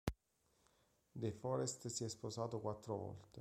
[1.13, 3.39] De Forest si è sposato quattro volte.